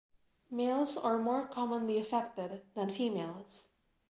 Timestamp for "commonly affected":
1.45-2.63